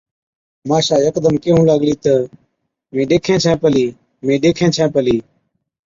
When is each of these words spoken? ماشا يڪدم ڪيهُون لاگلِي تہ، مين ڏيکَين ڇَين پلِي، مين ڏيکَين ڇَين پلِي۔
ماشا 0.69 0.95
يڪدم 1.05 1.35
ڪيهُون 1.43 1.63
لاگلِي 1.69 1.93
تہ، 2.03 2.13
مين 2.93 3.05
ڏيکَين 3.09 3.37
ڇَين 3.43 3.57
پلِي، 3.63 3.85
مين 4.25 4.37
ڏيکَين 4.43 4.69
ڇَين 4.75 4.89
پلِي۔ 4.95 5.17